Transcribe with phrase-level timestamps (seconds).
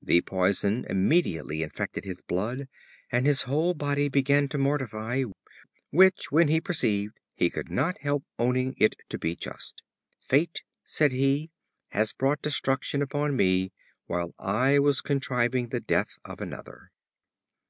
[0.00, 2.68] The poison immediately infected his blood,
[3.12, 5.24] and his whole body began to mortify;
[5.90, 9.82] which, when he perceived, he could not help owning it to be just.
[10.26, 11.50] "Fate," said he,
[11.88, 13.72] "has brought destruction upon me
[14.06, 16.90] while I was contriving the death of another."